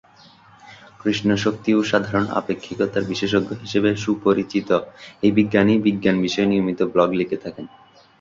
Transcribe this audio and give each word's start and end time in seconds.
কৃষ্ণ 1.01 1.29
শক্তি 1.35 1.69
ও 1.73 1.89
সাধারণ 1.91 2.25
আপেক্ষিকতার 2.39 3.03
বিশেষজ্ঞ 3.03 3.49
হিসেবে 3.63 3.89
সুপরিচিত 3.95 4.69
এই 5.23 5.31
বিজ্ঞানী 5.37 5.73
বিজ্ঞান 5.85 6.15
বিষয়ে 6.21 6.49
নিয়মিত 6.51 6.79
ব্লগ 6.93 7.09
লিখে 7.19 7.37
থাকেন। 7.43 7.65